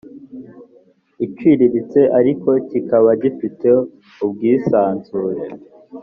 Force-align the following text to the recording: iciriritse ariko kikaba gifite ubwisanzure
iciriritse 1.25 1.99
ariko 2.19 2.49
kikaba 2.69 3.09
gifite 3.21 3.67
ubwisanzure 4.23 5.43